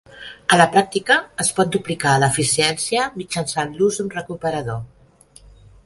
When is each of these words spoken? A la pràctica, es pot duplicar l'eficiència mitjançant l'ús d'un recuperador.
A 0.53 0.57
la 0.59 0.65
pràctica, 0.75 1.17
es 1.43 1.51
pot 1.59 1.69
duplicar 1.75 2.15
l'eficiència 2.25 3.07
mitjançant 3.21 3.79
l'ús 3.79 4.01
d'un 4.01 4.13
recuperador. 4.19 4.83